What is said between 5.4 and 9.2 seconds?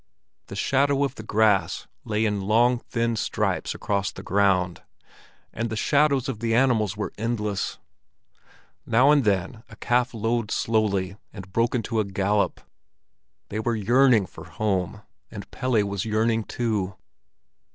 and the shadows of the animals were endless. Now